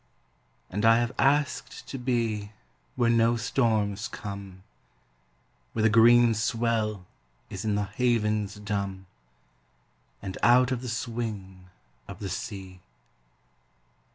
[0.71, 2.53] And I have asked to be
[2.95, 4.63] Where no storms come,
[5.73, 7.05] Where the green swell
[7.51, 9.05] is in the havens dumb,
[10.19, 11.69] And out of the swing
[12.07, 12.81] of the sea.